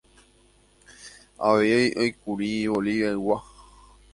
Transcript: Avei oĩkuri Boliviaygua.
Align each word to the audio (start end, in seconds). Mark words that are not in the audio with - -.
Avei 1.49 1.85
oĩkuri 2.05 2.49
Boliviaygua. 2.73 3.41